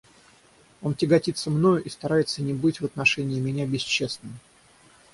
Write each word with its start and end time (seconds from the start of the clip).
Он 0.81 0.95
тяготится 0.95 1.51
мною 1.51 1.83
и 1.83 1.87
старается 1.89 2.41
не 2.41 2.53
быть 2.53 2.81
в 2.81 2.85
отношении 2.85 3.39
меня 3.39 3.67
бесчестным. 3.67 4.33